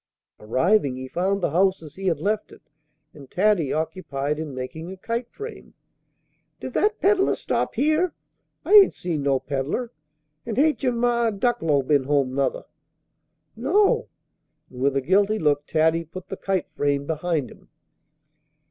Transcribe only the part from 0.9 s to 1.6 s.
he found the